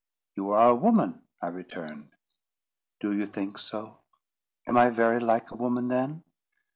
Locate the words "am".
4.65-4.75